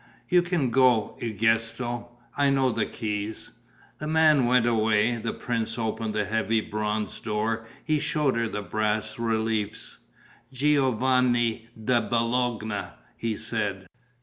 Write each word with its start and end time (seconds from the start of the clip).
"You 0.29 0.41
can 0.41 0.71
go, 0.71 1.15
Egisto. 1.21 2.09
I 2.35 2.49
know 2.49 2.71
the 2.71 2.87
keys." 2.87 3.51
The 3.99 4.07
man 4.07 4.47
went 4.47 4.65
away. 4.65 5.17
The 5.17 5.31
prince 5.31 5.77
opened 5.77 6.15
a 6.15 6.25
heavy 6.25 6.59
bronze 6.59 7.19
door. 7.19 7.67
He 7.85 7.99
showed 7.99 8.35
her 8.35 8.47
the 8.47 8.63
bas 8.63 9.19
reliefs: 9.19 9.99
"Giovanni 10.51 11.69
da 11.85 12.01
Bologna," 12.09 12.93
he 13.15 13.37
said. 13.37 13.85